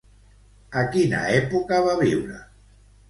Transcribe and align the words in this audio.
A 0.81 0.85
quina 0.95 1.19
època 1.41 1.83
va 1.89 1.95
viure? 2.01 2.41